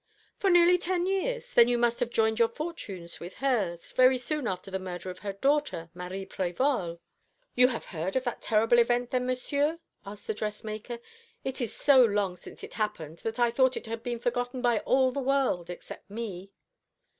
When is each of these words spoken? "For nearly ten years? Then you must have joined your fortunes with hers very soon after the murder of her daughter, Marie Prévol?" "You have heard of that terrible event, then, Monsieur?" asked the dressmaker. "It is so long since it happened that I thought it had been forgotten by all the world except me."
"For 0.39 0.49
nearly 0.49 0.79
ten 0.79 1.05
years? 1.05 1.53
Then 1.53 1.67
you 1.67 1.77
must 1.77 1.99
have 1.99 2.09
joined 2.09 2.39
your 2.39 2.47
fortunes 2.47 3.19
with 3.19 3.35
hers 3.35 3.91
very 3.91 4.17
soon 4.17 4.47
after 4.47 4.71
the 4.71 4.79
murder 4.79 5.11
of 5.11 5.19
her 5.19 5.33
daughter, 5.33 5.91
Marie 5.93 6.25
Prévol?" 6.25 6.97
"You 7.53 7.67
have 7.67 7.85
heard 7.85 8.15
of 8.15 8.23
that 8.23 8.41
terrible 8.41 8.79
event, 8.79 9.11
then, 9.11 9.27
Monsieur?" 9.27 9.77
asked 10.03 10.25
the 10.25 10.33
dressmaker. 10.33 10.97
"It 11.43 11.61
is 11.61 11.71
so 11.75 12.03
long 12.03 12.35
since 12.35 12.63
it 12.63 12.73
happened 12.73 13.19
that 13.19 13.37
I 13.37 13.51
thought 13.51 13.77
it 13.77 13.85
had 13.85 14.01
been 14.01 14.17
forgotten 14.17 14.59
by 14.59 14.79
all 14.79 15.11
the 15.11 15.19
world 15.19 15.69
except 15.69 16.09
me." 16.09 16.49